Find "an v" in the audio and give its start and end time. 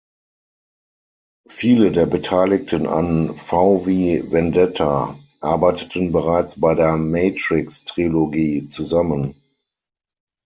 2.87-3.85